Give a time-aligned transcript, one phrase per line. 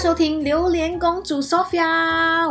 [0.00, 1.82] 收听《榴莲公主 Sophia》。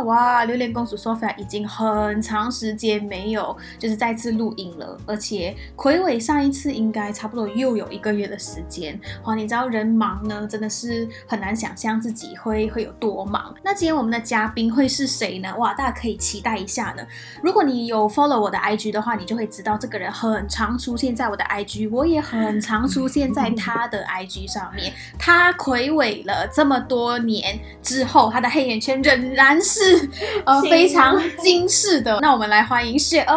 [0.04, 8.96] 哇，榴莲公主 Sophia 已经很长时间没有就是再次录音了，而且魁伟上一次应该差不多又有一个月的时间。
[9.24, 13.52] 哇，你知道人忙呢，真的是很难想象自己会会有多忙。
[13.64, 15.52] 那今天我们的嘉宾会是谁呢？
[15.56, 17.04] 哇，大家可以期待一下呢。
[17.42, 24.92] 如果你有 follow 我的 IG 的话，你就会知道这个人很常出现在我的 IG，我也很常出现在他的 IG 上面。
[25.18, 27.39] 他魁伟了这么多年
[27.82, 30.08] 之后，他的黑眼圈仍然是
[30.44, 32.18] 呃非常精致的。
[32.20, 33.36] 那我们来欢迎雪儿。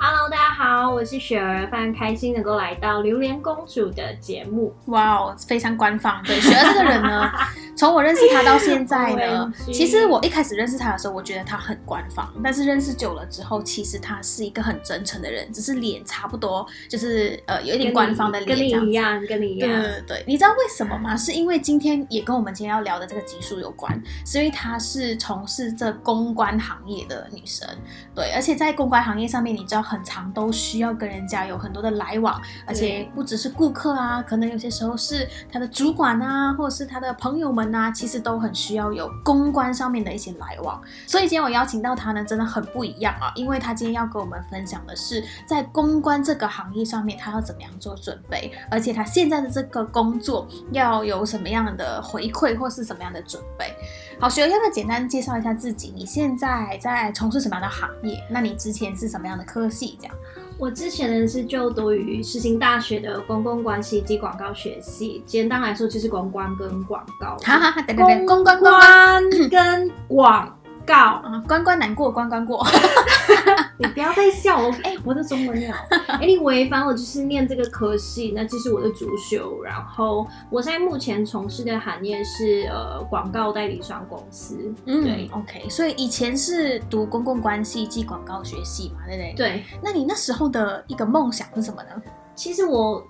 [0.00, 4.72] Hello，大家好，我是雪儿，非常开心能够来到《榴莲公主》的节目。
[4.86, 6.22] 哇哦，非常官方。
[6.22, 7.28] 对，雪儿这个人呢，
[7.76, 18.90] 从我认识她到现在呢，其实我一开始认识她的时候，我觉得她很官方，但是认识久了之后，其实她是一个很真诚的人，只是脸差不多就是呃有一点官方的脸跟你这样子。
[18.90, 19.82] 一样，跟你一对样。
[19.82, 21.16] 对对，你知道为什么吗？
[21.16, 27.68] 是因为今天也跟我们今天要聊的这个集数有关，是因为她是从事这公关行业的女生，
[28.14, 40.80] 对，而且在公关行业上面，你知道很长都需要跟人家有很多的来往，而且不只是顾客啊，可能有些时候是他的主管啊，或者是他的朋友们啊，其实都很需要有公关上面的一些来往。
[41.06, 53.74] 所以今天我邀请到他呢，真的很不一样啊，因为他今天要跟我们分享的是在公关这个行业上面，他要怎么样做准备，而且他现在的这个工作要有什么样的回馈或是什么样的准备。
[54.20, 55.92] 好，学儿要不要简单介绍一下自己？
[55.94, 58.20] 你现在在从事什么样的行业？
[58.28, 59.96] 那你之前是什么样的科系？
[60.00, 60.16] 这样？
[60.58, 67.36] 我之前呢是就读于世新大学的公共关系及广告学系，简单来说就是公关跟广告。
[67.44, 70.57] 哈哈哈，等等等，公关公关关跟广
[70.88, 72.66] 告，啊，关关难过关关过。
[73.80, 75.76] 你不要再笑我，哎、我的中文了。
[76.20, 79.62] Anyway，反正我就是念这个科系，那这是我的主修。
[79.62, 84.74] 然后我现在目前从事的行业是呃广告代理商公司。
[84.86, 89.34] 嗯对，OK，所以以前是读公共关系及广告学系嘛，对不对？。
[89.36, 92.02] 对，那你那时候的一个梦想是什么呢？
[92.34, 93.00] 其实我，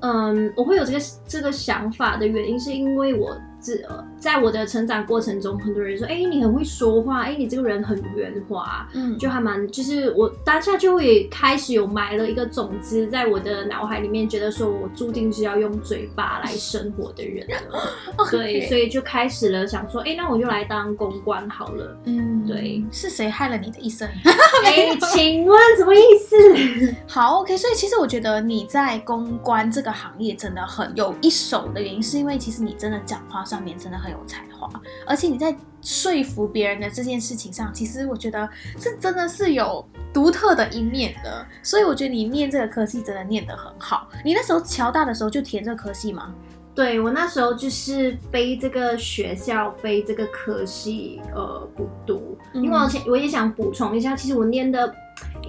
[0.00, 17.80] 嗯，我会有这个这个想法的原因，是因为我自呃，在我的成长过程中，很多人说，哎、你很会说话，哎、你这个人很圆滑，嗯就还蛮，就是我当下就会开始有埋了一个种子在我的脑海里面，觉得说我注定是要用嘴巴来生活的人了。
[18.30, 21.96] 对，所以就开始了想说，哎、那我就来当公关好了。
[22.04, 24.08] 嗯，对，是谁害了你的一生？
[24.64, 26.94] 哎、请问什么意思？
[27.06, 34.70] 好，OK，所以其实我觉得你在公关这个行业真的很有一手的原因，是因为其实你真的讲话上面真的很有才华，
[35.04, 35.52] 而且你在
[35.82, 41.44] 说服别人的这件事情上，其实我觉得是真的是有独特的一面的。
[41.62, 44.08] 所以我觉得你念这个科系真的念得很好。
[44.24, 46.32] 你那时候侨大的时候就填这个科系吗？
[46.72, 54.94] 对我那时候就是非这个学校非这个科系呃不读，嗯因为我想我也想补充一下，其实我念的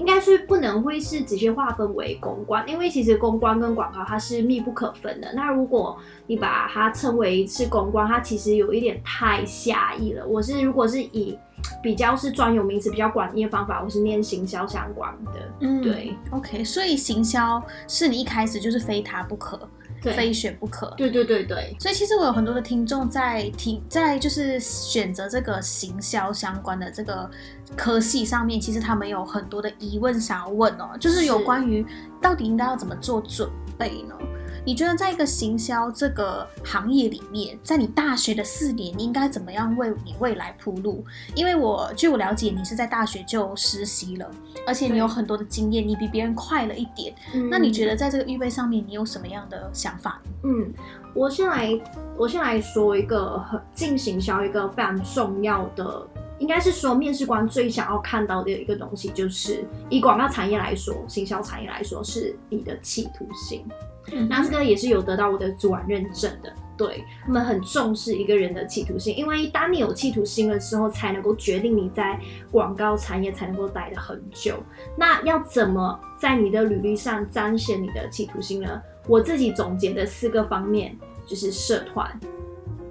[0.01, 5.31] 应该是不能会是直接划分为公关，因为其实公关跟广告它是密不可分的。
[5.35, 5.95] 那如果
[6.25, 10.25] 你把它称为是公关，它其实有一点太狭义了。
[10.25, 11.37] 我是如果是以
[11.83, 15.33] 比较是专有名词比较广义的方法，我是念行销相关的。
[15.59, 19.67] 嗯对，OK，所以行销是你一开始就是非它不可，对
[20.01, 20.91] 非选不可。
[20.97, 27.29] 对对对对，所以其实我有很多的听众在听，在就是选择这个行销相关的这个
[27.75, 31.85] 科系上面，其实他们有很多的疑问想要问哦，就是有关于
[32.21, 34.15] 到底应该要怎么做准备呢？
[34.63, 41.03] 你觉得在一个行销这个行业里面，在你大学的四年，你应该怎么样为你未来铺路？
[41.33, 44.29] 因为我据我了解，你是在大学就实习了，
[44.67, 47.13] 而且你有很多的经验，你比别人快了一点。
[47.33, 50.21] 嗯那你觉得在这个预备上面，你有什么样的想法？
[50.43, 50.71] 嗯，
[51.13, 51.79] 我先来，
[52.17, 56.07] 我先来说一个很进行销一个非常重要的，
[56.41, 63.63] 应该是说面试官最想要看到的一个东西，就是以广告产业来说，行销产业来说，是你的企图心。
[64.11, 72.19] 嗯那这个也是有得到我的主管认证的，对他们很重视一个人的企图心，因为当你有企图心的时候，才能够决定你在
[72.49, 74.55] 广告产业才能够待得很久。
[74.97, 78.81] 那要怎么在你的履历上彰显你的企图心呢？
[79.07, 82.19] 我自己总结的四个方面就是社团、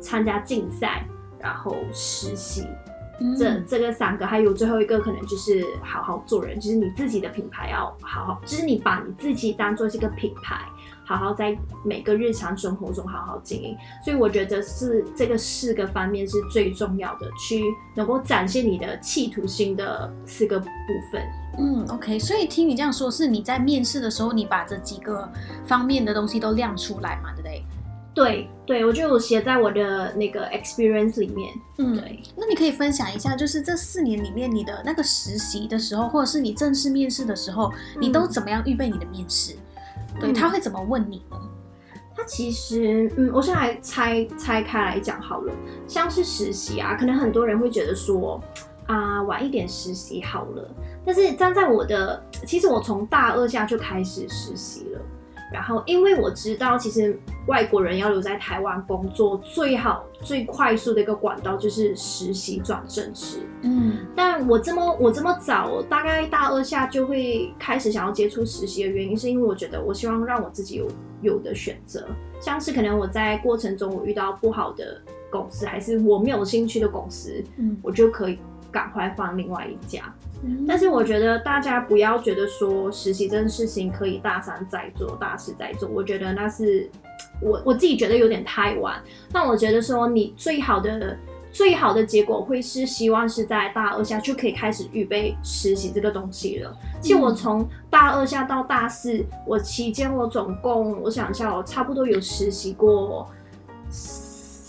[0.00, 1.04] 参加竞赛，
[1.40, 2.64] 然后实习。
[3.38, 10.64] 这嗯这个三个，还有最后一个可能就是好好做人，就是你自己的品牌要好好，就是你把你自己当做这个品牌，
[11.04, 13.76] 好好在每个日常生活中好好经营。
[14.04, 17.62] 所以我觉得是这个四个方面是最重要的，去
[17.94, 20.66] 能够展现你的企图心的四个部
[21.12, 21.22] 分。
[21.58, 25.30] 嗯，OK，所以听你这样说，是你在面试的时候，你把这几个
[25.66, 27.62] 方面的东西都亮出来嘛，对不对？
[28.24, 31.52] 对对，我觉得我写在我的那个 experience 里面。
[31.78, 39.54] 嗯，对，那你可以分享一下，就是这四年里面，你的那个实习的时候，或者是你正式面试的时候，你都怎么样预备你的面试？
[40.20, 41.36] 对，嗯他会怎么问你呢？
[42.14, 45.52] 它其实，嗯，我先来拆拆开来讲好了。
[45.86, 48.38] 像是实习啊，可能很多人会觉得说，
[48.86, 50.70] 啊，晚一点实习好了。
[51.04, 55.00] 但是站在我的，其实我从大二下就开始实习了。
[55.52, 63.38] 然后，因为我知道，其实外国人要留在台湾工作，最好最快速的一个管道就是实习转正式。
[63.62, 70.88] 嗯但我这么我这么早，大概大二下就会开始想要接触实习的原因，是因为我觉得我希望让我自己有
[71.20, 72.06] 有的选择，
[72.40, 75.00] 像是可能我在过程中我遇到不好的
[75.30, 78.38] 公司，还是我没有兴趣的公司，嗯我就可以
[78.70, 80.14] 赶快换另外一家。
[80.42, 86.88] 嗯但是我觉得大家不要觉得说实习这件事情可以大三再做，大四再做，我觉得那是
[87.40, 89.02] 我我自己觉得有点太晚。
[89.32, 91.16] 但我觉得说你最好的
[91.52, 96.72] 最好的结果会是希望是在大二下就可以开始预备实习这个东西了。
[97.00, 103.28] 其实我从大二下到大四，我期间我总共我想一下，我差不多有实习过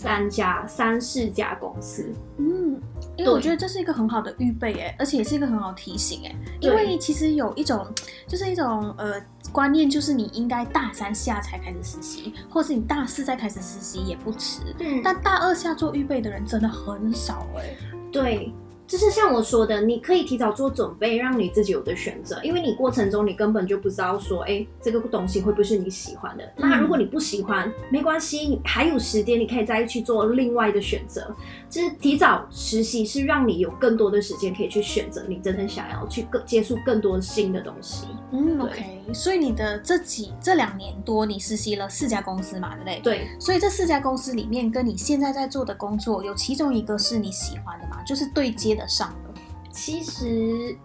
[0.02, 2.12] 三家三四家公司。
[2.38, 2.80] 嗯，
[3.16, 7.86] 因为我觉得这是一个很好的预备哎，而且也是一个很好提醒哎，因为其实有一种
[8.26, 9.14] 就是一种呃
[9.52, 14.62] 观念，就是你应该大三下才开始实习，或是你大四再开始实习也不迟。
[14.80, 17.76] 嗯但大二下做预备的人真的很少哎。
[18.10, 18.52] 对，
[18.86, 26.52] 就是像我说的，你可以提早做准备，让你自己有的选择，因为你过程中你根本就不知道说，哎，这个东西会不会是你喜欢的。
[26.56, 31.34] 那如果你不喜欢，没关系，你还有时间，你可以再去做另外的选择。
[31.70, 38.08] 就是提早实习是让你有更多的时间可以去选择你真正想要去更接触更多新的东西。
[38.30, 43.00] 嗯，OK，所以你的这几这两年多，你实习了四家公司嘛，对不对？。
[43.02, 48.02] 对，所以这四家公司里面，跟你现在在做的工作，有其中一个是你喜欢的嘛？
[48.04, 49.40] 就是对接得上的。
[49.70, 50.76] 其实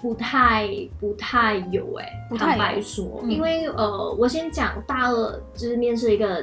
[0.00, 6.42] 不太不太有哎、不太坦白说，嗯因为呃，我先讲大二就是面试一个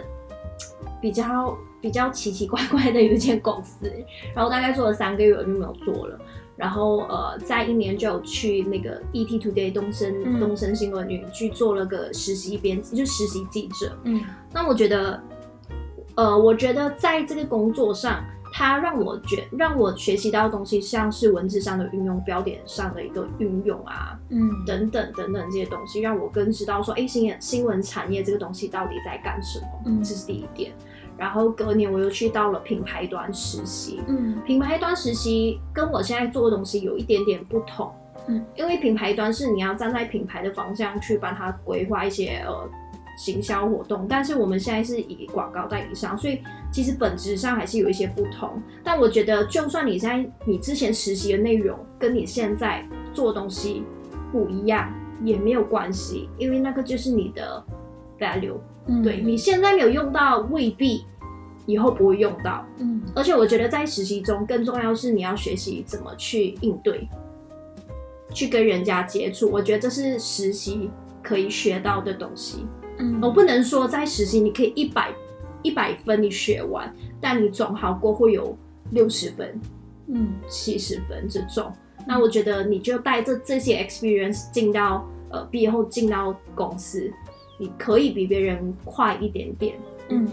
[1.02, 3.92] 比较比较奇奇怪怪的一间公司，
[4.36, 6.20] 然后大概做了三个月我就没有做了。
[6.56, 13.96] 然后呃，在一年就有去那个 ET Today 东森、嗯东森新闻局去做了个实习编辑，就实习记者。
[14.06, 15.22] 嗯那我觉得，
[16.16, 18.24] 呃，我觉得在这个工作上，
[18.58, 24.50] 它让我觉让我学习到的东西，像是文字上的运用、标点上的一个运用啊，嗯。
[24.66, 30.02] 等等等等这些东西，让我更知道说，哎，新新闻产业这个东西到底在干什么，嗯。
[30.02, 30.74] 这是第一点。
[31.16, 34.42] 然后隔年我又去到了品牌端实习，嗯。
[34.44, 37.94] 品牌端实习跟我现在做的东西有一点点不同，
[38.28, 42.68] 嗯，因为品牌端是你要站在品牌的方向去帮他规划一些呃
[43.18, 46.40] 行销活动，但是我们现在是以广告代理商，所以
[46.72, 48.62] 其实本质上还是有一些不同。
[48.84, 53.84] 但我觉得，就算你在你之前实习的内容跟你现在做东西
[54.32, 54.94] 不一样，
[55.24, 57.64] 也没有关系，因为那个就是你的
[58.20, 58.58] value。
[58.86, 61.04] 嗯，对你现在没有用到，未必
[61.66, 62.64] 以后不会用到。
[62.78, 67.10] 嗯而且我觉得在实习中，更重要是你要学习怎么去应对，
[68.32, 69.50] 去跟人家接触。
[69.50, 70.90] 我觉得这是实习
[71.24, 72.68] 可以学到的东西。
[72.98, 75.14] 嗯，我不能说在实习你可以一百
[75.62, 78.58] 一百分你学完，但你总好过会有
[78.92, 79.60] 六十分、
[80.08, 81.72] 嗯七十分这种。
[82.08, 87.12] 那我觉得你就带着这些 experience 进到呃毕业后进到公司，
[87.60, 89.78] 你可以比别人快一点点。
[90.10, 90.26] 嗯，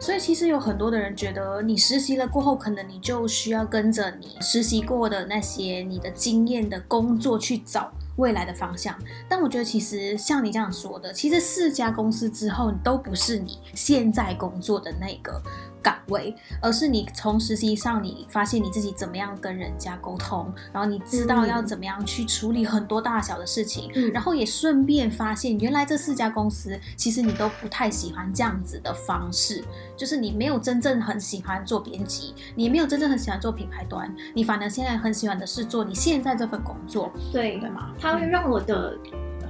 [0.00, 8.94] 所以其实有很多的人觉得，你实习了过后，可能你就需要跟着你实习过的那些你的经验的工作去找未来的方向。
[9.28, 15.42] 但我觉得，其实像你这样说的，其实四家公司之后，你都不是你现在工作的那个
[15.82, 29.64] 岗位，而是你从实习上你发现你自己怎么样跟人家沟通，然后你知道要怎么样去处理很多大小的事情，嗯然后也顺便发现，原来这四家公司其实你都不太喜欢这样子的方式，
[29.96, 37.90] 就是你没有真正很喜欢做编辑，你也没有真正很喜欢做品牌端，你反而现在很喜欢的是做你现在这份工作，对对吗？
[37.98, 38.96] 它会让我的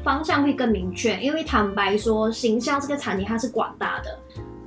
[0.03, 4.19] 方向会更明确，因为坦白说，行销这个产业它是广大的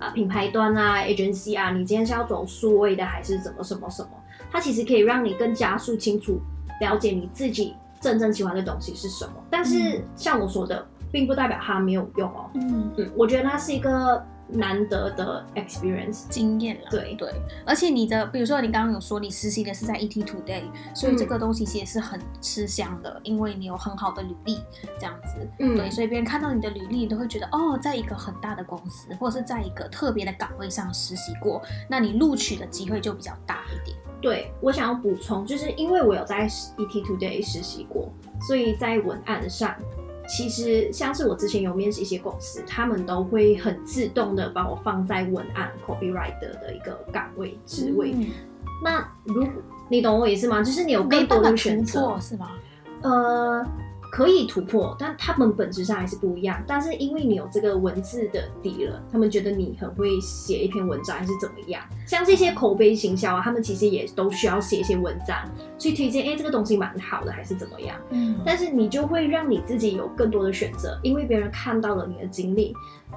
[0.03, 4.10] 啊、品牌端啊、agency 啊，你今天是要走数位的还是怎么什么什么，
[4.51, 6.41] 它其实可以让你更加速清楚
[6.81, 9.33] 了解你自己真正喜欢的东西是什么。
[9.50, 12.50] 但是嗯像我说的，并不代表它没有用哦。
[12.55, 14.22] 嗯嗯，我觉得它是一个
[14.53, 16.27] 难得的 experience。
[16.29, 17.15] 经验了，对。
[17.15, 17.29] 对，
[17.65, 20.63] 而且你的，比如说你刚刚有说你实习的是在 ET Today，
[20.95, 24.60] 所以这个东西其实是很吃香的，因为你有很好的履历，
[25.00, 25.75] 这样子，嗯。
[25.75, 33.98] 对，所以别人看到你的履历，都会觉得哦，在一个很大的公司，或者是在一个特别的岗位上实习过，那你录取的机会就比较大一点。
[34.22, 38.10] 对我想要补充，就是因为我有在 ET Today 实习过，
[38.48, 39.75] 所以在文案上，
[40.27, 48.13] 其实像是我之前有面试一些公司，他们都会很自动的把我放在文案 copywriter 的一个岗位职位。
[48.13, 48.27] 嗯
[48.84, 49.53] 那如果
[49.88, 50.62] 你懂我意思吗？
[50.62, 52.50] 就是你有没更多的选择，是吗？
[53.01, 53.65] 呃，
[54.13, 56.63] 可以突破，但他们本质上还是不一样。
[56.67, 61.82] 但是因为你有这个文字的底了，他们觉得你很会写一篇文章，还是怎么样？
[62.05, 65.36] 像这些口碑行销啊，他们其实也都需要写一些文章
[65.79, 68.00] 去推荐，哎、这个东西蛮好的，还是怎么样？
[68.12, 72.72] 嗯，但是你就会让你自己有更多的选择，因为别人看到了你的经历。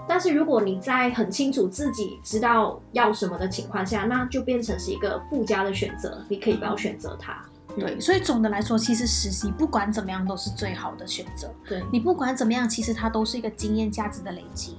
[0.08, 7.44] 但是如果你在很清楚自己知道要什么的情况下，那就变成是一个附加的选择，你可以不要选择它。
[7.78, 11.52] 对，所以总的来说，其实实习不管怎么样都是最好的选择。
[11.68, 14.76] 对，你不管怎么样，其实它都是一个经验价值的累积。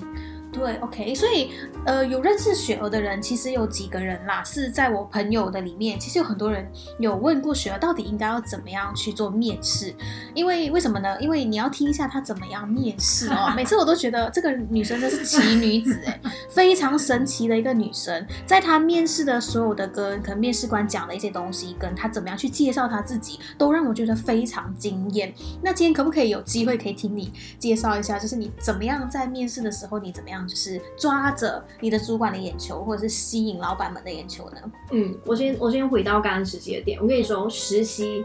[0.58, 1.52] 对，OK，所以
[1.86, 9.94] 呃，有认识雪儿的人，其实有几个人啦，是在我朋友的里面，其实有很多人有问过雪儿，到底应该要怎么样去做面试？
[10.34, 11.16] 因为为什么呢？
[11.22, 13.54] 因为你要听一下她怎么样面试哦。
[13.56, 25.32] 每次我都觉得这个女生真是奇女子哎，非常神奇的一个女生，在她面试的所有的跟可能面试官讲的一些东西，跟她怎么样去介绍她自己，都让我觉得非常惊艳。
[25.62, 34.58] 那今天可不可以有机会可以听你介绍一下，就是你怎么样在面试的时候，你怎么样就是抓着你的主管的眼球，或者是吸引老板们的眼球呢？
[34.92, 38.24] 嗯，我先我先回到刚刚实习的点，我跟你说，实习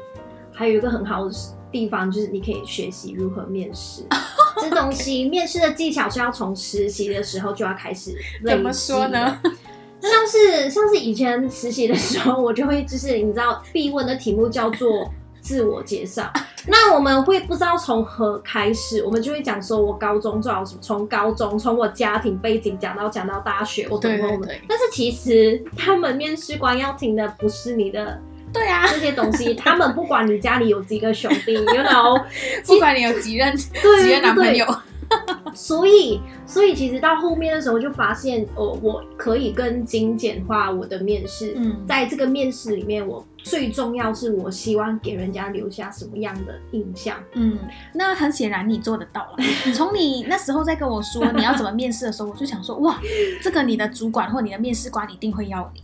[0.52, 1.35] 还有一个很好的
[1.71, 4.02] 地方，就是你可以学习如何面试。
[4.61, 8.12] 这东西面试的技巧是要从实习的时候就要开始
[8.43, 8.57] 累积。
[8.57, 9.41] 怎么说呢？
[10.00, 15.11] 像是像是以前实习的时候，我就会就是你知道必问的题目叫做
[15.43, 16.33] 自我介绍。
[16.69, 28.19] 那我们会不知道从何开始，我们就会讲说我高中做好什么，从高中从我家庭背景讲到讲到大学，我怎么我们但是其实他们面试官要听的不是你的
[28.53, 32.23] 对啊，这些东西， 他们不管你家里有几个兄弟，you know，
[32.65, 34.65] 不管你有几任对几任男朋友，
[35.54, 41.54] 所以，所以其实到后面的时候就发现，哦，我可以更精简化我的面试。
[41.57, 47.16] 嗯在这个面试里面，我最重要是我希望给人家留下什么样的印象。
[47.35, 47.59] 嗯，
[47.92, 49.37] 那很显然你做得到了。
[49.75, 52.99] 从你那时候在跟我说你要怎么面试的时候，我就想说，哇，
[53.42, 55.83] 这个你的主管或你的面试官一定会要你。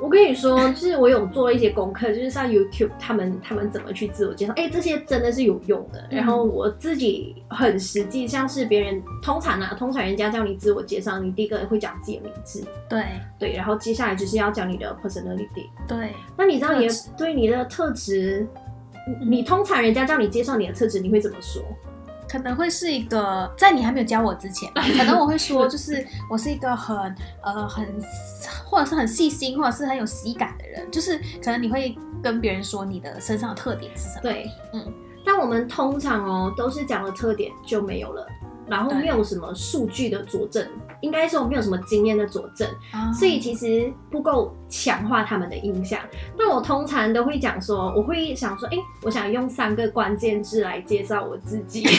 [0.00, 6.00] 我跟你说， 就是我有做一些功课，就是上 YouTube 他们他们怎么去自我介绍，哎、这些真的是有用的。
[6.10, 13.04] 嗯然后我自己很实际，像是别人通常啊，通常人家叫你自我介绍，你第一个会讲自己的名字，对
[13.38, 15.68] 对，然后接下来就是要讲你的 personality。
[15.86, 18.46] 对，那你知道你的对你的特质，
[19.06, 21.62] 嗯你通常人家叫你介绍你的特质，你会怎么说？
[22.30, 26.96] 可能会是一个在你还没有教我之前， 可能我会说，就是我是一个很
[27.42, 27.84] 呃很
[28.64, 34.20] 或者是很细心，或者是很有喜感的人，就是可能你会跟别人说你的身上的特点是什么。
[34.22, 34.94] 对，嗯。
[35.22, 38.26] 但我们通常哦都是讲了特点就没有了，
[38.66, 40.66] 然后对没有什么数据的佐证，
[41.00, 46.00] 应该说没有什么经验的佐证，啊所以其实不够强化他们的印象。
[46.38, 51.86] 那我通常都会讲说，我会想说，哎、我想用三个关键字来介绍我自己。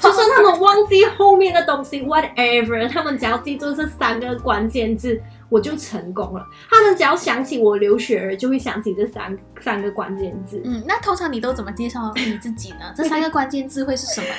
[0.00, 6.46] 就算他们忘记后面的东西，whatever，他们只要记住这三个关键字，我就成功了。
[6.70, 10.60] 他们只要想起我刘雪儿，就会想起这三三个关键字。
[10.64, 12.92] 嗯，那通常你都怎么介绍你自己呢？
[12.94, 14.34] 这三个关键字会是什么呢？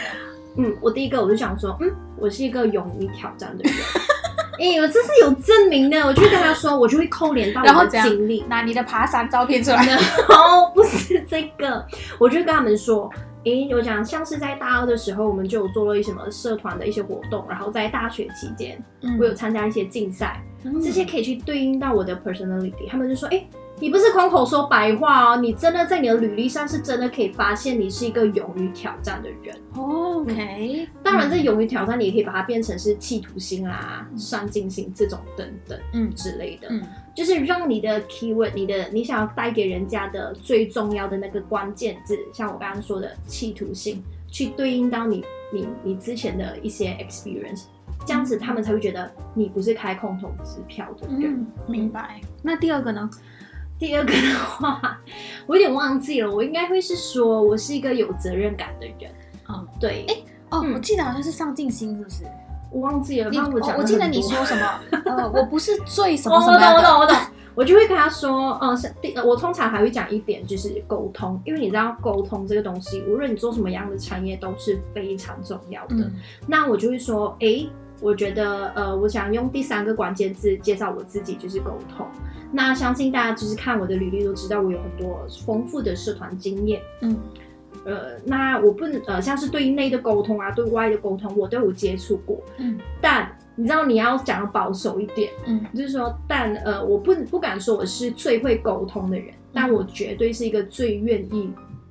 [0.58, 3.74] 嗯，我第一个我就想说，嗯，我是一个勇于挑战的人。
[4.60, 8.44] 哎、我这是有证明的，我就跟他说，我就会扣连到我的经历。
[8.50, 9.86] 拿你的爬山照片出来。
[10.30, 11.86] 哦，不是这个，
[12.18, 13.08] 我就跟他们说，
[13.44, 22.90] 诶，我讲像是在大二的时候，我们就有做了一什么社团的一些活动，然后在大学期间，嗯我有参加一些竞赛，嗯这些可以去对应到我的 personality。
[22.90, 23.48] 他们就说，诶，
[23.80, 29.56] 你不是空口说白话哦，你真的在你的履历上是真的可以发现你是一个勇于挑战的人。
[29.76, 36.68] 哦，OK，当然，这勇于挑战，你也可以把它变成是企图心啊、上进心这种等等嗯之类的。
[36.72, 36.82] 嗯
[37.16, 47.64] 就是让你的 keyword，你的你想要带给人家的最重要的那个关键字，像我刚刚说的企图心，去对应到你你你之前的一些 experience，
[48.06, 51.34] 这样子他们才会觉得你不是开空头支票的人。
[51.34, 52.22] 嗯，明白。
[52.44, 53.10] 那第二个呢？
[53.80, 55.00] 第二个的话，
[55.46, 59.12] 我有点忘记了，我应该会是说我是一个有责任感的人。
[59.50, 60.06] 嗯，对，
[60.50, 62.24] 哦，嗯我记得好像是上进心，是不是？
[62.72, 64.80] 我忘记了，你我讲、哦我记得你说什么？
[65.06, 66.66] 呃，我不是最什么哦，什么的。
[66.76, 67.18] 我懂，我懂，我懂。
[67.56, 75.96] 我就会跟他说，嗯，是第，我通常还会讲一点，就是沟通，因为你知道沟通这个东西，无论你做什么样的产业都是非常重要的。
[75.96, 76.14] 嗯
[76.46, 77.68] 那我就会说，诶，
[78.02, 82.06] 我觉得，呃，我想用第三个关键字介绍我自己，就是沟通。
[82.52, 86.82] 那相信大家就是看我的履历都知道，我有很多丰富的社团经验。
[87.02, 87.18] 嗯
[87.86, 92.42] 呃，那我不能，呃，像是对内的沟通啊，对外的沟通，我都有接触过。
[92.58, 101.50] 嗯但你知道你要讲得保守一点，嗯就是说，但呃，我不不敢说我是最会沟通的人，但我绝对是一个最愿意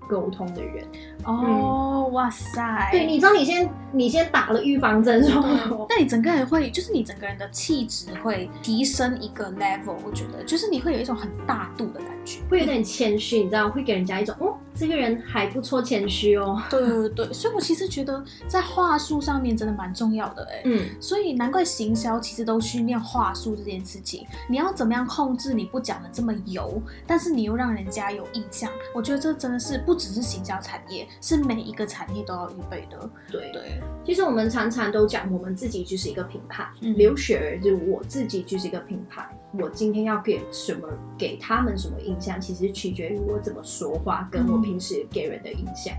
[0.08, 0.84] 沟通的人。
[1.26, 2.88] 哦，哇塞！
[2.92, 16.62] 对，你知道你先你先打了预防针之后，那你整个人会，就是你整个人的气质会提升一个 level，我觉得就是你会有一种很大度的感觉，会有点谦虚，你知道，会给人家一种哦，这个人还不错，谦虚哦。
[16.70, 20.62] 对对对，所以我其实觉得在话术上面真的蛮重要的哎。
[20.64, 33.10] 嗯，所以难怪行销其实都训练话术这件事情，你要怎么样控制你不讲的这么油，但是你又让人家有印象，我觉得这真的是不只是行销产业，是每一个产业都要预备的。
[33.30, 33.50] 对。
[33.52, 39.26] 对，其实我们常常都讲，我们自己就是一个品牌，嗯刘雪儿就我自己就是一个品牌。
[39.58, 45.94] 我今天要给什么，给他们什么印象，其实取决于我怎么说话，跟我嗯平时给人的印象。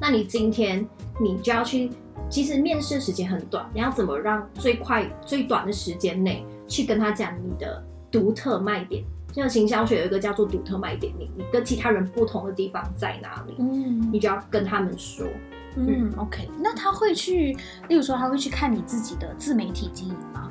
[0.00, 0.86] 那你今天
[1.20, 1.90] 你就要去，
[2.28, 9.02] 其实面试时间很短，你要怎么让最快最短的时间内去跟他讲你的独特卖点？
[9.38, 13.54] 像行销学有一个叫做独特卖点，你你跟其他人不同的地方在哪里？
[13.58, 15.26] 嗯你就要跟他们说。
[15.76, 17.56] 嗯，OK，那他会去，
[17.88, 20.50] 例如说他会去看你自己的自媒体经营吗？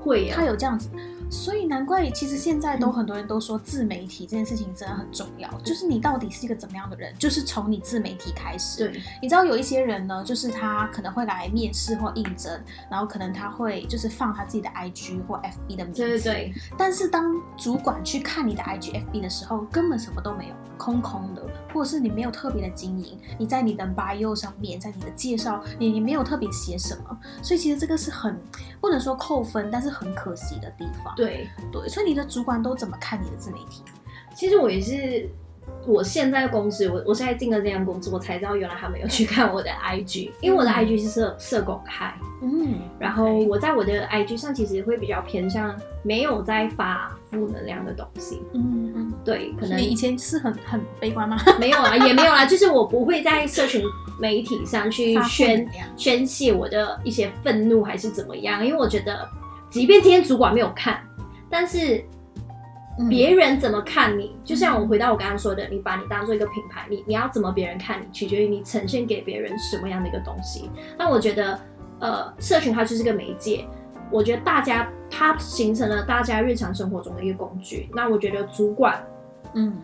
[0.00, 0.88] 会啊他，有这样子，
[1.34, 8.88] 所以难怪其实现在嗯都很多人都说自媒体这件事情真的很重要，就是你到底是一个怎么样的人，就是从你自媒体开始。
[8.88, 28.40] 对，你知道有一些人呢，就是他可能会来面试或应征，然后可能他会就是放他自己的 IG 或 FB 的名字，对对对，但是当主管去看你的 IG、FB 的时候，根本什么都没有，空空的，或者是你没有特别的经营，你在你的 bio 上面，在你的介绍，你你没有特别写什么，所以其实这个是很
[28.80, 31.12] 不能说扣分，但是很可惜的地方。
[31.16, 31.23] 对。
[31.26, 31.48] 对。
[31.72, 33.82] 对，所以你的主管都怎么看你的自媒体？
[34.34, 35.28] 其实我也是，
[35.86, 40.74] 我现在的公司，我我现在进了这家公司，我才知道原来他们有去看我的 IG，因为我的嗯。
[40.74, 51.36] IG 是社社公开，嗯，然后我在我的 IG 上其实会比较偏向没有在发负能量的东西，嗯嗯，对，可能你以前是很很悲观吗？
[51.60, 53.84] 没有啊，也没有啊，就是我不会在社群
[54.18, 59.28] 媒体上去宣宣泄我的一些愤怒还是怎么样，因为我觉得，
[59.70, 61.02] 即便今天主管没有看，
[61.54, 62.04] 但是
[62.98, 70.68] 嗯别人怎么看你，就像我回到我刚刚说的，你把你当做一个品牌，你你要怎么别人看你，取决于你呈现给别人什么样的一个东西。
[70.98, 71.60] 那我觉得，
[72.00, 73.64] 呃，社群它就是个媒介，
[74.10, 77.88] 我觉得大家它形成了大家日常生活中的一个工具。
[77.94, 79.00] 那我觉得主管
[79.54, 79.78] 嗯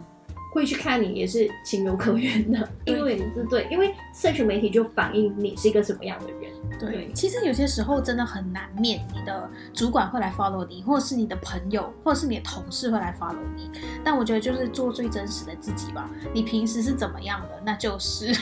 [0.52, 6.50] 会去看你也是情有可原的，对因为你是对，因为社群媒体就反映你是一个什么样的人。
[6.80, 13.70] 对对，其实有些时候真的很难免，你的主管会来 follow 你，或者是你的朋友，或者是你的同事会来 follow 你。
[14.02, 16.08] 但我觉得就是做最真实的自己吧。
[16.32, 18.34] 你平时是怎么样的，那就是。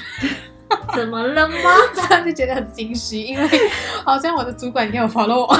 [0.94, 1.54] 怎么了吗？
[1.94, 3.48] 这样就觉得很心虚，因为
[4.04, 5.54] 好像我的主管也有 follow 我。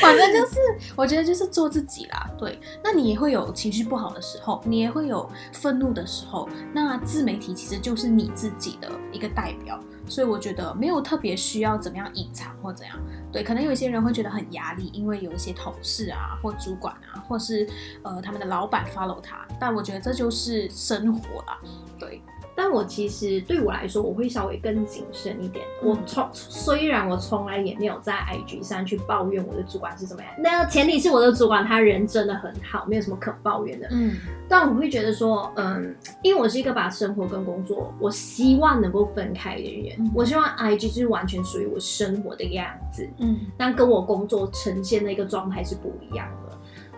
[0.00, 0.54] 反正就是，
[0.94, 2.30] 我觉得就是做自己啦。
[2.38, 6.48] 对，那你也会有情绪不好的时候，你也会有愤怒的时候。
[6.72, 12.98] 那自媒体其实就是你自己的一个代表，所以我觉得没有特别需要怎么样隐藏或怎样。
[13.32, 17.68] 对，可能有些人会觉得很压力，因为有一些同事啊，或主管啊，或是
[18.02, 19.46] 呃他们的老板 follow 他。
[19.58, 21.58] 但我觉得这就是生活啦。
[21.98, 22.22] 对，
[22.56, 25.64] 但我其实对我来说，我会稍微更谨慎一点。
[25.82, 33.88] 嗯我从虽然我从来也没有在 IG 上去抱怨我的主管是怎么样，那前提是我的主管他人真的很好，没有什么可抱怨的。
[33.90, 34.16] 嗯
[34.48, 39.96] 但我会觉得说，嗯，因为我是一个把生活跟工作，我希望能够分开的人。
[39.98, 46.53] 嗯我希望 IG 就是完全属于我生活的样子，嗯但跟我工作呈现的一个状态是不一样的。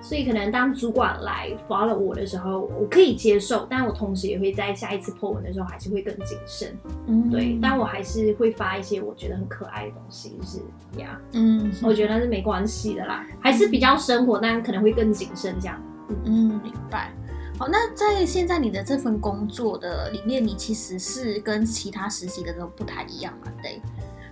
[0.07, 6.79] 所以可能当主管来 follow 我的时候，我可以接受，但我同时也会在下一次 po 文的时候还是会更谨慎。
[7.09, 10.59] 嗯，对，但我还是会发一些我觉得很可爱的东西，就是
[11.01, 15.83] 呀，嗯，我觉得那是没关系的啦，还是比较生活，但可能会更谨慎这样。
[16.25, 17.13] 嗯，明白。
[17.59, 23.51] 好，那在现在你的这份工作的里面，你其实是跟其他实习的都不太一样嘛？
[23.61, 23.81] 对。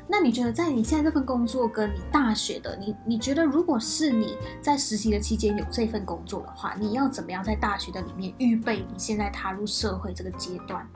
[0.06, 10.86] 那你觉得在你现在这份工作跟你大学的，你你觉得如果是你在实习的期间有这份工作的话，你要怎么样在大学的里面预备你现在踏入社会这个阶段？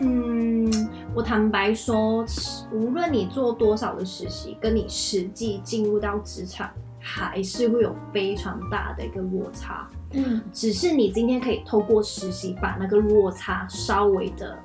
[0.00, 0.70] 嗯，
[1.14, 2.24] 我坦白说，
[2.72, 9.88] 无论你做多少的实习，跟你实际进入到职场，还是会有非常大的一个落差。
[10.12, 14.58] 嗯只是你今天可以透过实习把那个落差稍微的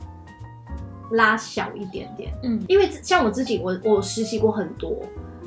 [1.12, 2.34] 拉小一点点。
[2.44, 2.64] 嗯。
[2.68, 5.02] 因为像我自己，我我实习过很多，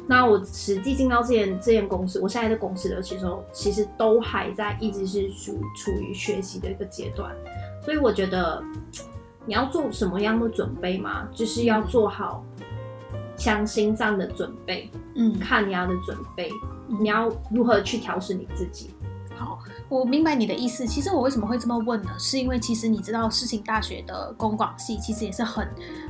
[0.07, 7.35] 那我实际进到这间这间公司，我现在的公司的其实其实都还在一直是处处于学习的一个阶段，
[7.85, 8.63] 所以我觉得
[9.45, 12.45] 你要做什么样的准备嘛，就是要做好
[13.37, 16.51] 强心脏的准备，嗯，抗压的准备，
[16.89, 16.99] 嗯。
[17.01, 18.91] 你要如何去调试你自己。
[19.35, 20.87] 好，我明白你的意思。
[20.87, 22.11] 其实我为什么会这么问呢？
[22.19, 25.69] 是因为其实你知道，世新大学的公广系其实也是很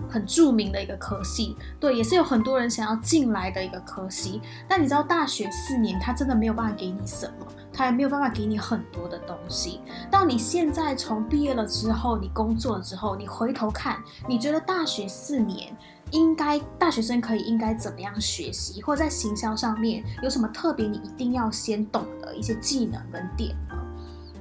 [0.08, 4.40] 很著名的一个科系，对，也是有很多人想要进来的一个科系。
[4.68, 9.80] 但你知道，大学四年，它真的没有办法给你什么，它也没有办法给你很多的东西。
[10.10, 15.76] 到你现在从毕业了之后，你工作了之后，你回头看，你觉得大学四年？
[16.12, 23.74] 应该大学生可以应该怎么样学习，或者在行销上面有什么特别你一定要先懂的一些技能跟点呢？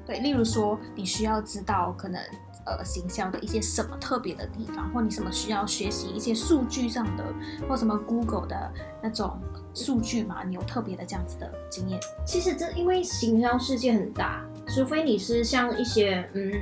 [0.06, 2.22] 对，例如说你需要知道可能
[2.68, 7.26] 呃行销的一些什么特别的地方，或你什么需要学习一些数据上的，
[7.68, 9.40] 或什么 Google 的那种
[9.74, 12.00] 数据嘛，你有特别的这样子的经验？
[12.24, 16.54] 其实这因为行销世界很大，除非你是像一些嗯，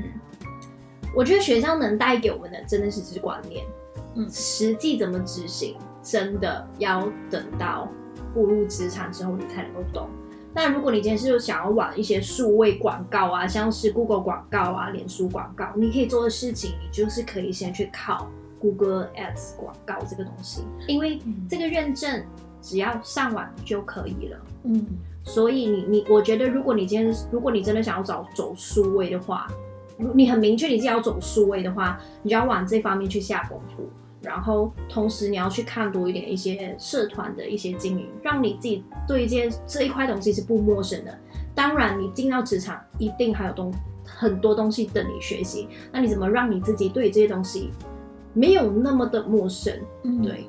[1.13, 3.65] 我觉得学校能带给我们的真的是只是观念，
[4.15, 7.88] 嗯实际怎么执行，真的要等到
[8.34, 10.08] 步入职场之后你才能够懂。
[10.56, 22.23] 那如果你今天是想要往一些数位广告啊，像是 Google 广告啊、脸书广告，你可以做的事情，你就是可以先去考 Google Ads 广告这个东西，因为这个认证
[22.62, 24.39] 只要上网就可以了。
[24.65, 24.86] 嗯
[25.26, 29.47] 所以你你，我觉得如果你今天如果你真的想要找走数位的话，
[29.97, 33.89] 如你很明确你自己要走数位的话，你就要往这方面去下功夫。
[34.23, 41.15] 然后同时你要去看多一点一些社团的一些经营，让你自己对这这一块东西是不陌生的。
[41.53, 43.71] 当然，你进到职场一定还有东
[44.03, 45.67] 很多东西等你学习。
[45.91, 47.69] 那你怎么让你自己对这些东西
[48.33, 49.71] 没有那么的陌生？
[50.03, 50.47] 嗯，对，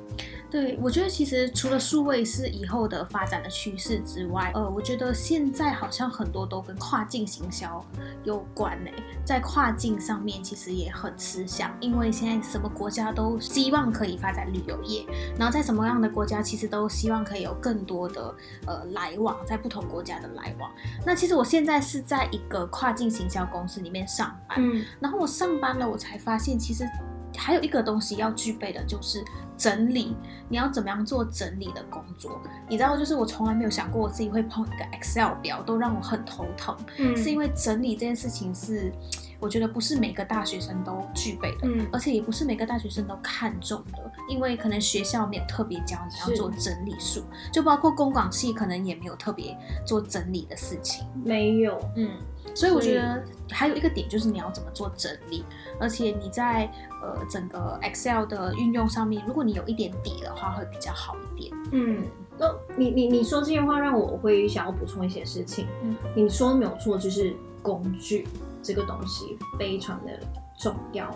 [0.49, 7.83] 对，我觉得其实除了数位是以后的发展的趋势之外，呃，我觉得现在好像很多都跟跨境行销
[8.23, 8.89] 有关呢。
[9.25, 15.05] 在跨境上面其实也很吃香，因为现在什么国家都希望可以发展旅游业，
[15.37, 18.35] 然后在什么样的国家其实都希望可以有更多的
[18.67, 20.71] 呃来往，在不同国家的来往。
[21.05, 26.87] 那其实我现在是在一个跨境行销公司里面上班，嗯然后我上班了，我才发现其实
[27.37, 29.23] 还有一个东西要具备的就是
[29.57, 30.15] 整理。
[30.47, 32.39] 你要怎么样做整理的工作？
[32.69, 36.77] 你知道，就是我从来没有想过我自己会碰一个 Excel 表，都让我很头疼。
[36.99, 38.91] 嗯是因为整理这件事情是，
[39.39, 41.61] 我觉得不是每个大学生都具备的。
[41.63, 51.07] 嗯而且也不是每个大学生都看重的，因为可能学校没有特别教你要做整理术，就包括公广系可能也没有特别做整理的事情。
[51.23, 52.11] 没有，嗯，
[52.55, 55.43] 所以我觉得还有一个点就是你要怎么做整理，
[55.79, 56.71] 而且你在
[57.03, 61.53] 呃整个 Excel 的运用上面，如果你有一点底的话，会比较好一点。
[61.73, 62.03] 嗯，
[62.37, 65.67] 那你你你说这些话让我会想要补充一些事情。
[65.83, 68.25] 嗯，你说的没有错，就是工具
[68.63, 70.17] 这个东西非常的
[70.57, 71.11] 重要。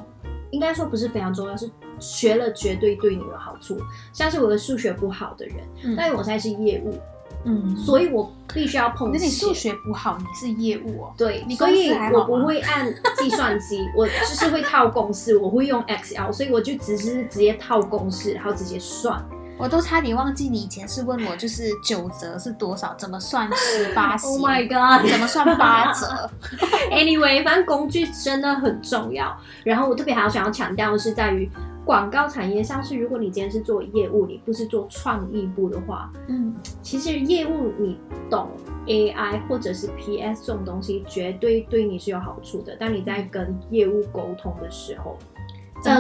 [0.52, 3.80] 应该说不是非常重要，是学了绝对对你有好处。
[4.12, 7.00] 像是我的数学不好的人，嗯但我现在是业务，
[7.46, 11.14] 嗯，所以我必须要碰那你数学不好，你是业务哦。
[11.18, 19.24] 对，所以我不会按计算机， 我就是会套公式，我会用 Excel，所以我就只是直接套公式，然后直接算。
[19.58, 25.06] 我都差点忘记你以前是问我，就是九折是多少，怎么算十八 斜 Oh my god！
[25.12, 26.30] 怎么算八折？
[26.92, 29.36] Anyway，反正工具真的很重要。
[29.66, 31.50] 然后我特别还要想要强调的是，在于
[31.90, 37.98] 广告产业上，是如果你今天是做业务，你不是做创意部的话，嗯其实业务你
[38.30, 38.48] 懂
[38.86, 42.76] AI 或者是 PS 这种东西，绝对对你是有好处的。
[42.76, 45.18] 当你在跟业务沟通的时候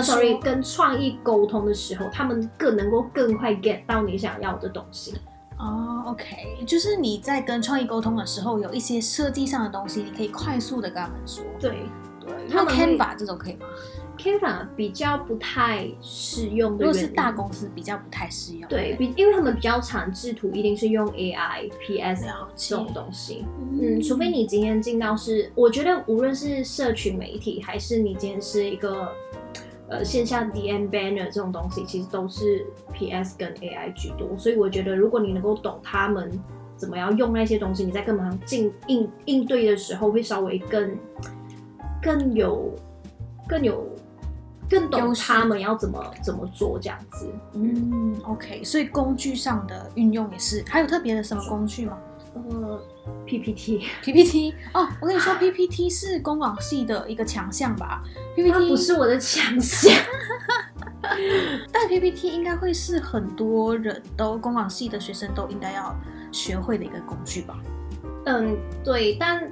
[0.03, 5.15] ，，sorry，跟创意沟通的时候，他们更能够更快 get 到你想要的东西。
[5.57, 11.43] 哦，OK，就是你在跟创意沟通的时候，有一些设计上的东西，你可以快速的跟他们说。
[11.59, 11.79] 对
[12.19, 13.65] 对，他们 Canva 这种可以吗？
[14.19, 18.67] ，Canva 比较不太适用的如果，是大公司比较不太适用。
[18.69, 23.45] 对，比因为他们比较常制图一定是用 AI、PS 这种东西。
[23.81, 29.09] 嗯，除非你今天进到是，我觉得无论是社群媒体，还是你今天是一个
[29.87, 34.37] 呃线下 DM banner 这种东西，其实都是 PS 跟 AI 居多。
[34.37, 36.29] 所以我觉得，如果你能够懂他们
[36.75, 40.97] 怎么样用那些东西，你在跟他们进应应对的时候，会稍微更
[42.01, 42.73] 更有
[43.47, 43.87] 更有
[44.69, 47.27] 更懂他们要怎么怎么做这样子。
[47.53, 51.97] 嗯，OK，所以工具上的运用也是，还有特别的什么工具吗
[52.35, 52.79] 呃
[53.25, 58.03] ，PPT，？PPT 哦，我跟你说， PPT 是公广系的一个强项吧
[58.35, 59.91] ？PPT 不是我的强项。
[61.71, 65.95] 但 PPT 应该会是很多人都公广系的学生都应该要
[66.31, 67.59] 学会的一个工具吧？
[68.25, 69.49] 嗯，对，但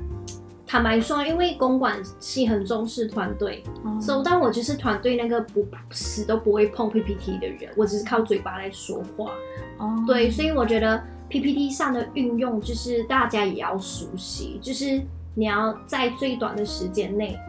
[0.67, 9.31] 坦白说，因为公管系很重视团队，哦所以当我就是团队那个不死都不会碰 PPT 的人，我只是靠嘴巴来说话。
[9.77, 15.01] 哦，对，所以我觉得 PPT 上的运用，就是大家也要熟悉，就是
[15.35, 17.39] 你要在最短的时间内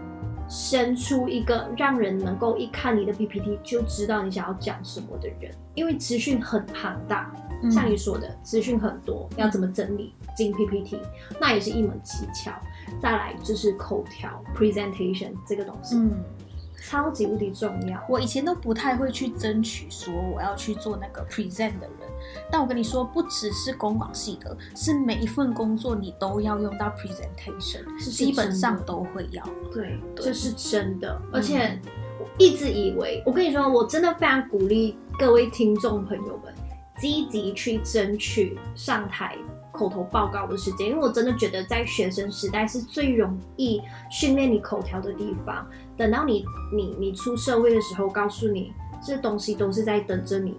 [0.49, 11.01] 生出一个让人能够一看你的 PPT 就知道你想要讲什么的人，因为资讯很庞大，嗯像你说的，资讯很多，要怎么整理进 PPT，
[11.41, 12.53] 那也是一门技巧。
[13.01, 16.13] 再来就是口条 presentation 这个东西，嗯，
[16.83, 18.03] 超级无敌重要。
[18.09, 22.09] 我以前都不太会去争取说我要去做那个 present 的人，
[22.51, 29.45] 但我跟你说，不只是公广系的，是每一份工作你都要用到 presentation，是基本上都会要。
[29.73, 30.25] 对，对。
[30.27, 31.79] 这是真的，而且
[32.21, 36.55] 我一直以为，我跟你说，我真的非常鼓励各位听众朋友们
[36.99, 39.37] 积极去争取上台
[39.79, 45.65] 口头报告的时间，因为我真的觉得在学生时代是最容易训练你口条的地方。
[45.97, 50.57] 等到你你你出社会的时候，告诉你这东西都是在等着你，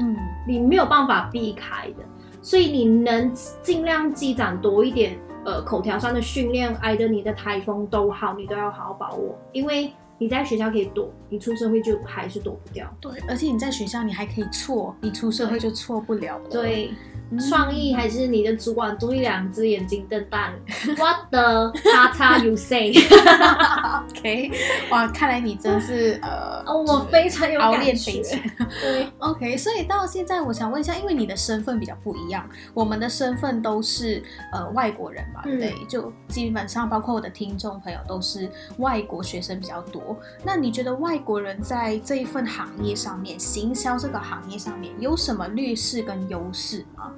[0.00, 2.04] 嗯，你没有办法避开的，
[2.42, 12.88] 所以你能尽量积攒多一点呃口条上的训练，挨着你的台风都好，你都要好好把握，因为你在学校可以躲，你出社会就还是躲不掉。
[13.00, 16.48] 对，而且你在学校你还可以错，你出社会就错不了了。
[16.48, 24.50] 对，嗯创意还是你的主管都一两只眼睛瞪大你，What the 叉叉 you say？OK，
[24.90, 28.38] 哇，看来你真是呃，哦，我非常有熬练非常。
[28.80, 40.16] 对，OK，所以到现在，我想问一下，因为你的身份比较不一样，我们的身份都是呃外国人嘛，嗯对，就基本上包括我的听众朋友都是外国学生比较多。
[40.44, 47.12] 那你觉得外国人在这一份行业上面，行销这个行业上面有什么劣势跟优势吗？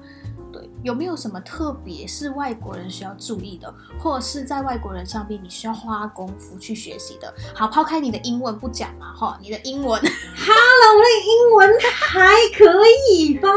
[0.83, 7.33] 对，有没有什么特别是外国人需要注意的，或者是在外国人上面你需要花功夫去学习的？
[7.55, 10.01] 好，抛开你的英文不讲嘛，哈，你的英文。
[10.01, 11.71] Hello，我的英文
[12.11, 12.65] 还可
[13.11, 13.49] 以吧？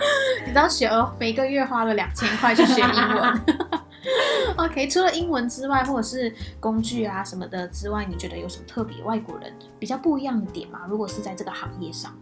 [0.44, 3.40] 你知道雪儿每个月花了两千块去学英文。
[4.56, 10.80] OK，除了英文之外，或者是工具啊什么的之外，你觉得有什么特别外国人比较不一样的点吗？
[10.88, 12.14] 如果是在这个行业上，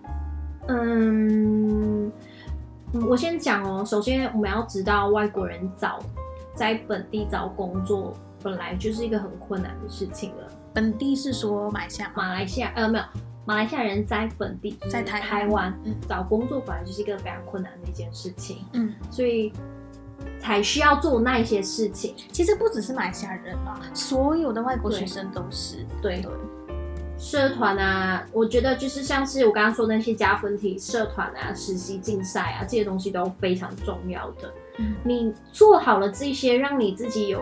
[0.69, 1.92] 嗯，
[2.93, 3.85] 嗯我先讲哦。
[3.85, 5.99] 首先，我们要知道外国人找
[6.55, 10.49] 在本地找工作，本来就是一个很困难的事情了。
[10.75, 12.13] 本地是说买下吗？
[12.17, 13.05] 马来西亚呃没有，
[13.45, 19.53] 马来西亚人在本地在台湾台湾嗯找工作本来就是一个非常困难的一件事情，嗯，所以
[20.39, 22.15] 才需要做那一些事情。
[22.31, 25.87] 其实不只是马来西亚人啦，所有的外国学生都是。
[26.01, 26.31] 对对，
[27.23, 34.53] 社团啊，我觉得就是像是我刚刚说的那些加分题、社团啊、实习竞赛啊这些东西都非常重要的。
[34.79, 37.41] 嗯你做好了这些，让你自己有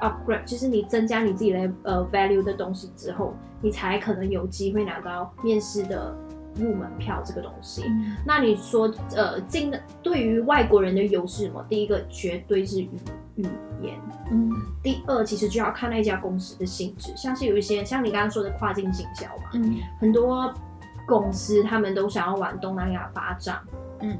[0.00, 6.16] upgrade，就是你增加你自己的呃 value 的东西之后，你才可能有机会拿到面试的
[6.56, 7.82] 入门票这个东西。
[7.86, 11.62] 嗯那你说呃进的对于外国人的优势是什么？
[11.68, 12.88] 第一个绝对是语
[13.36, 13.46] 语
[13.80, 14.00] 言。
[14.30, 14.50] 嗯
[14.82, 20.52] 第二，其实就要看那家公司的性质，像是有一些像你刚刚说的跨境行销嘛，嗯很多
[21.06, 23.60] 公司他们都想要往东南亚发展，
[24.00, 24.18] 嗯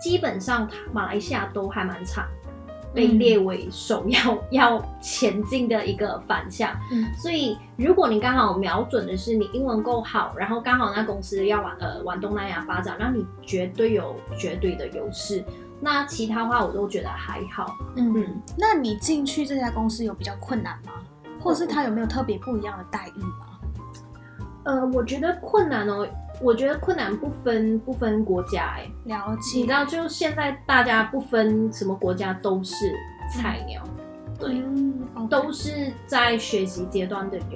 [0.00, 2.26] 基本上马来西亚都还蛮差
[2.94, 6.70] 被列为首要、 要前进的一个反向。
[6.92, 15.42] 嗯所以如果你刚好瞄准的是你英文够好，然后刚好那公司要往呃往东南亚发展，那你绝对有绝对的优势。
[15.80, 17.76] 那其他话我都觉得还好。
[17.96, 20.92] 嗯嗯，那你进去这家公司有比较困难吗？
[21.40, 23.46] 或者是他有没有特别不一样的待遇吗？
[24.64, 26.06] 呃，我觉得困难哦，
[26.42, 32.74] 我觉得困难不分不分国家哎、了解，你知道，就现在大家不分什么国家都是
[33.32, 33.82] 菜鸟，
[34.38, 34.62] 对，
[35.30, 37.48] 都是在学习阶段的人。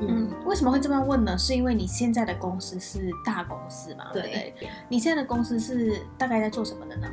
[0.00, 1.38] 嗯，为什么会这么问呢？
[1.38, 4.54] 是因为你现在的公司是大公司嘛，对不对？
[4.58, 7.06] 对，你现在的公司是大概在做什么的呢？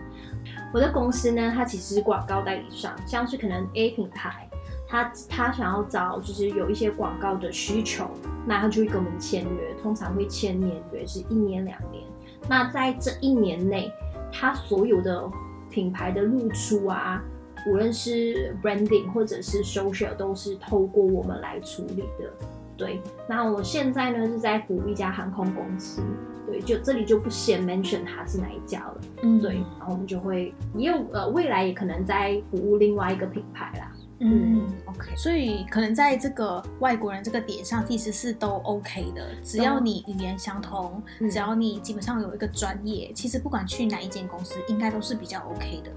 [0.74, 4.50] 我的公司呢，它其实是广告代理商，像是可能 A 品牌，
[4.88, 8.10] 他他想要找就是有一些广告的需求，
[8.48, 12.04] 那他就会跟我们签约，通常会签年约，是一年两年。
[12.50, 13.92] 那在这一年内，
[14.32, 15.30] 他所有的
[15.70, 17.24] 品牌的露出啊，
[17.68, 22.34] 无论是 branding 或者是 social，都是透过我们来处理的。
[22.76, 26.02] 对，那我现在呢是在服务一家航空公司，
[26.45, 33.92] 对，就这里就不先 mention 它是哪一家了，嗯对，然后我们就会也有呃未来也可能在服务另外一个品牌啦。
[34.24, 41.30] 嗯，OK，所以可能在这个外国人这个点上，其实是都 OK 的，只要你语言相通，嗯。
[41.30, 45.92] 只要你基本上有一个专业，其实不管去哪一间公司，应该都是比较 OK 的，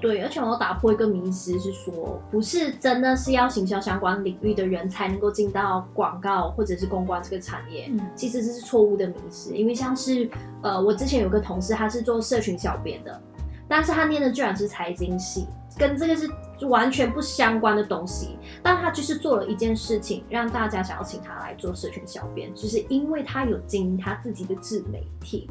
[0.00, 7.88] 对而且我要打破一个迷思，是说不是真的是要行销相关领域的人才能够进到广告或者是公关这个产业。
[7.90, 8.00] 嗯。
[8.14, 10.30] 其实这是错误的迷思，因为像是
[10.62, 13.20] 呃，我之前有个同事，他是做社群小编的，
[13.66, 16.28] 但是他念的居然是财经系，跟这个是
[16.64, 18.38] 完全不相关的东西。
[18.62, 25.50] 但他就是做了一件事情，让大家想要请他来做社群小编，就是因为他有经营他自己的自媒体。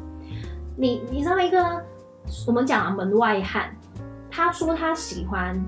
[0.76, 1.82] 你你知道一个
[2.46, 3.76] 我们讲的门外汉，
[4.30, 5.62] 他说他喜欢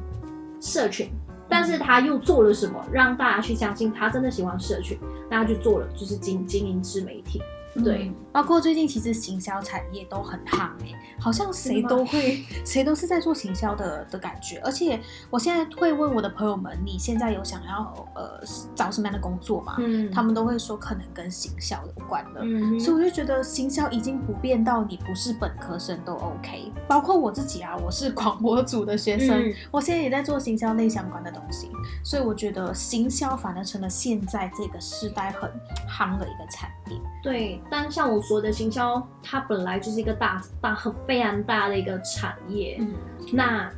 [0.60, 1.10] 社群，
[1.48, 4.98] 但是他又做了什么让大家去相信他真的喜欢社群？
[5.30, 7.42] 那他就做了就是经经营自媒体。
[7.82, 8.08] 对。
[8.08, 8.14] 嗯。
[8.34, 10.88] 包括最近其实行销产业都很夯哎、
[11.20, 14.60] 好像谁都会， 谁都是在做行销的的感觉。
[14.64, 18.40] 而且我现在会问我的朋友们，你现在有想要呃
[18.74, 19.76] 找什么样的工作吗？
[19.78, 20.10] 嗯。
[20.10, 22.40] 他们都会说可能跟行销有关的。
[22.42, 29.54] 嗯所以我就觉得行销已经普遍到你不是本科生都 OK，包括我自己啊，我是广播组的学生，嗯。
[29.70, 31.70] 我现在也在做行销类相关的东西，
[32.02, 35.48] 所以我觉得行销反而成了现在这个时代很
[35.88, 37.00] 夯的一个产业。
[37.22, 42.76] 对，但像我说的行销，它本来就是一个大大很非常大的一个产业。
[42.80, 42.94] 嗯
[43.32, 43.70] 那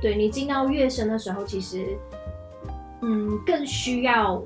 [0.00, 1.98] 对你进到乐声的时候，其实
[3.02, 4.42] 嗯更需要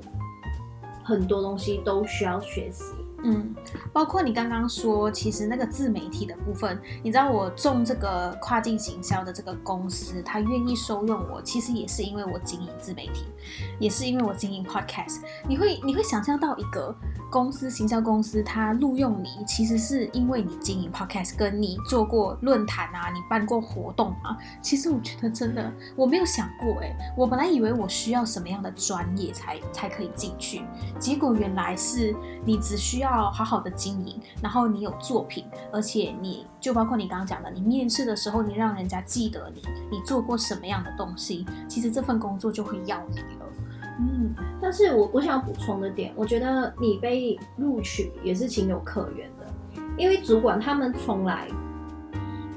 [1.03, 2.83] 很多东西都需要学习。
[3.29, 3.53] 嗯，
[3.91, 13.25] 包括你刚刚说，其实那个自媒体的部分，你知道我中这个跨境行销的这个公司，他愿意收用我，其实也是因为我经营自媒体，
[13.79, 15.19] 也是因为我经营 podcast。
[15.45, 16.95] 你会你会想象到一个
[17.29, 24.37] 公司行销公司，它录用你，其实是因为你经营 podcast，跟你做过论坛啊，你办过活动啊。
[24.61, 30.61] 其实我觉得真的我没有想过、欸，我本来以为我需要什么样的专业才才可以进去，
[30.97, 43.45] 结果原来是你只需要要好好的经营，然后你有作品，而且你就包括你刚刚讲的，你面试的时候你让人家记得你，你做过什么样的东西，其实这份工作就会要你了。
[43.99, 51.47] 嗯但是我我想补充的点，我觉得你被录取也是情有可原的，因为主管他们从来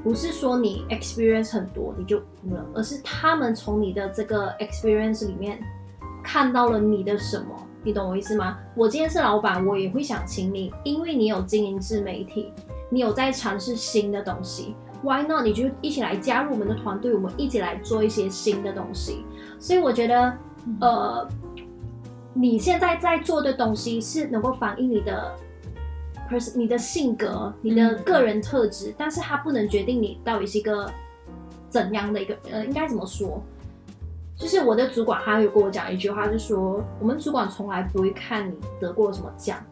[0.02, 5.58] 不是说你 experience 很多你就服了，而是他们从你的这个 experience 里面
[6.22, 8.58] 看到了你的什么，你懂我意思吗？
[8.74, 12.52] 我今天是老板，我也会想请你，因为你有经营自媒体，
[12.90, 15.44] 你有在尝试新的东西，Why not？
[15.44, 19.24] 你就一起来加入我们的团队，我们一起来做一些新的东西。
[19.58, 20.32] 所以我觉得，
[20.80, 21.26] 呃，
[22.34, 25.34] 你现在在做的东西是能够反映你的
[26.30, 30.90] person、你的性格、你的嗯个人特质，但是它不能决定你到底是一个
[31.70, 33.42] 怎样的一个呃，应该怎么说？
[34.40, 39.62] 就是我的主管他有跟我讲一句话，就说我们主管从来不会看你得过什么奖，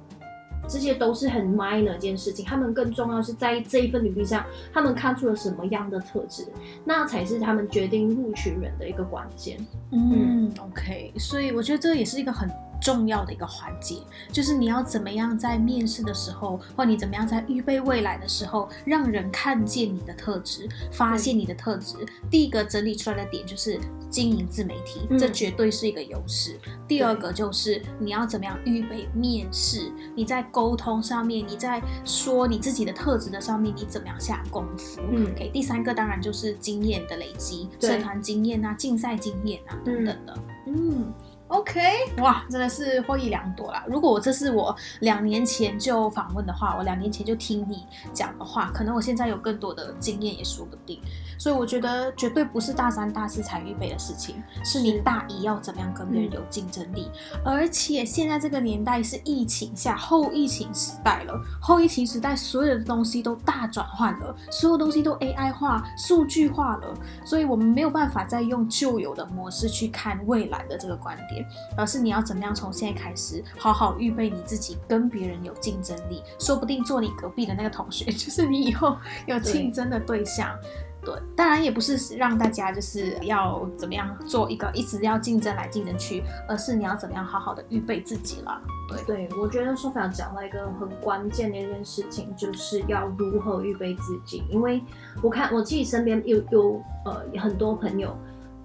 [0.68, 2.44] 这些都是很 minor 的一件事情。
[2.44, 6.46] 他们更重要是在这一份履历上，他们看出了什么样的特质，
[6.84, 9.58] 那才是他们决定录取人的一个关键。
[9.90, 12.46] 嗯，OK，所以我觉得这也是一个很
[12.80, 13.96] 重要的一个环节，
[14.32, 21.96] 就是你要怎么样在面试的时候，或你怎么样在预备未来的时候，让人看见你的特质，发现你的特质。
[22.30, 23.78] 第一个整理出来的点就是
[24.10, 26.58] 经营自媒体，嗯这绝对是一个优势。
[26.86, 35.00] 第二个就是你要怎么样预备面试，你在沟通上面，你在说你自己的特质的上面，你怎么样下功夫？
[35.10, 40.38] 嗯 OK，第三个当然就是经验的累积，社团经验啊、竞赛经验啊等等的。
[40.66, 41.12] 嗯
[41.48, 41.80] OK，
[42.18, 43.82] 哇，真的是获益良多啦！
[43.88, 51.00] 如果我这是我两年前就访问的话，我两年前就听你讲的话，可能我现在有更多的经验也说不定。
[51.38, 57.10] 所以我觉得绝对不是大三、大四才预备的事情，是你大一要怎么样跟别人有竞争力。
[57.44, 71.37] 而且现在这个年代是疫情下后疫情时代了，后疫情时代所有的东西都大转换了，所有东西都 AI 化、数据化了，所以我们没有办法再用旧有的模式去看未来的这个观点，
[71.76, 80.56] 而是你要怎么样从现在开始好好预备你自己，跟别人有竞争力，说不定做你隔壁的那个同学 就是你以后有竞争的对象。
[81.00, 88.60] 对，当然也不是让大家就是要怎么样做一个一直要竞争来竞争去，而是你要怎么样好好的预备自己了。
[88.88, 94.42] 对，对，我觉得 Sophia 讲到一个很关键的一件事情，就是要如何预备自己。
[94.50, 94.82] 因为
[95.22, 98.14] 我看我自己身边有有呃很多朋友，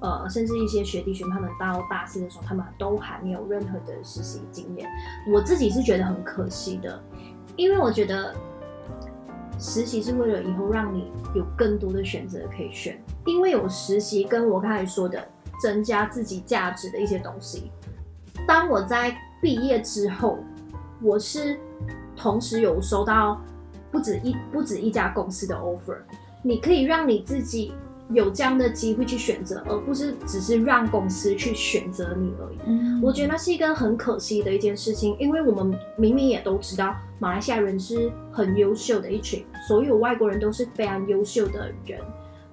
[0.04, 4.88] 呃，甚至一些学弟学妹他们到大四的时候，他们都还没有任何的实习经验。
[5.34, 7.02] 我自己是觉得很可惜的，
[7.56, 8.36] 因为我觉得
[9.58, 15.26] 实习是为了以后让你有更多的选择可以选，因为有实习跟我刚才说的
[15.62, 17.72] 增加自己价值的一些东西。
[18.46, 20.38] 当我在毕业之后，
[21.02, 21.58] 我是
[22.14, 23.42] 同时有收到
[23.90, 26.00] 不止一不止一家公司的 offer，
[26.42, 27.74] 你可以让你自己
[28.12, 32.58] 有这样的机会去选择，而不是只是让公司去选择你而已。
[32.66, 42.00] 嗯我觉得那是一个很可惜的一件事情，因为我们明明也都知道，马来西亚人是很优秀的一群，所有外国人都是非常优秀的人，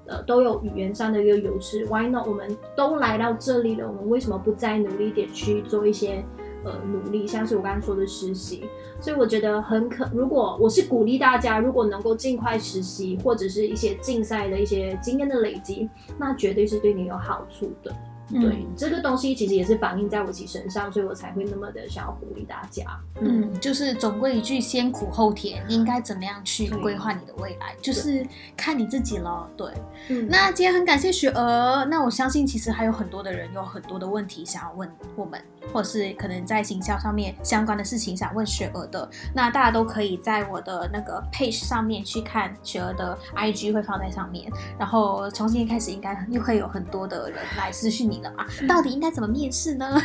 [0.06, 1.84] 呃，都有语言上的一个优势。
[1.86, 2.26] Why not？
[2.26, 6.24] 我们都来到这里了，我们为什么不再努力点去做一些
[6.64, 7.26] 呃努力？
[7.26, 8.64] 像是我刚刚说的实习，
[9.00, 10.08] 所以我觉得很可。
[10.12, 15.88] 如果我是鼓励大家，如果能够尽快实习，或者是一些竞赛的一些经验的累积，
[16.18, 17.94] 那绝对是对你有好处的。
[18.32, 22.84] 对，这个东西其实也是反映在我自己身上，所以我才会那么的想要鼓励大家。
[23.20, 28.24] 嗯，就是总归一句，先苦后甜，应该怎么样去规划你的未来，就是
[28.56, 29.50] 看你自己了。
[29.56, 29.68] 对，
[30.10, 35.42] 嗯那今天很感谢雪儿，那我相信其实还有很多的人有很多的问题想要问我们，
[35.72, 50.00] 或是可能在行销上面相关的事情想问雪儿的，那大家都可以在我的那个 page 上面去看雪儿的 IG 会放在上面，然后从今天开始应该又会有很多的人来私讯你了嘛，到底应该怎么面试呢？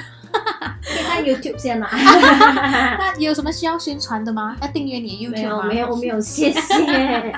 [0.83, 1.89] 可以看 YouTube 先啦。
[1.93, 4.55] 那有什么需要宣传的吗？
[4.61, 5.63] 要订阅你的 YouTube 吗？
[5.63, 7.33] 有没有没有，谢谢。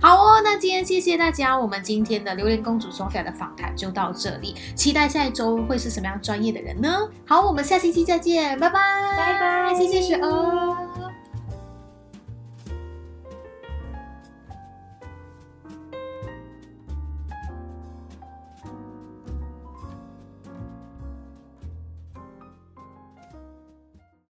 [0.00, 7.08] 好哦，那今天谢谢大家，我们今天的榴莲公主 Sophia 的访谈就到这里，期待下一周会是什么样专业的人呢？
[7.26, 8.80] 好，我们下星期再见，拜拜，
[9.16, 10.81] 拜拜谢谢雪儿。